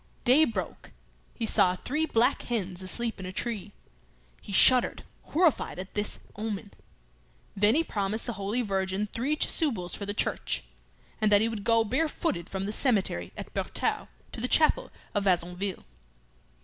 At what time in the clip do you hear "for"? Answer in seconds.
9.93-10.07